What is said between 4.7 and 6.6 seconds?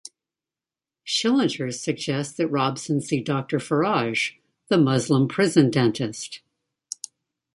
Muslim prison dentist.